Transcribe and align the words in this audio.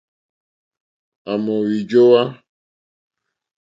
À 1.31 1.33
mò 1.43 1.55
wíjówá. 1.67 2.21